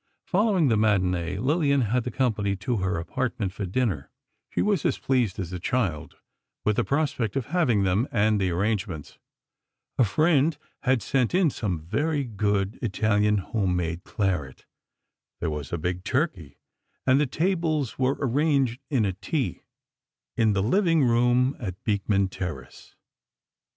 [0.25, 4.09] Following the matinée, Lillian had the company to her apartment, for dinner.
[4.49, 6.15] She was as pleased as a child
[6.65, 9.19] with the prospect of having them, and the arrangements.
[9.99, 14.65] A friend had sent in some very good Italian home made claret,
[15.39, 16.57] there was a big turkey,
[17.05, 19.65] and the tables were arranged in a T,
[20.35, 22.95] in the living room at Beekman Terrace.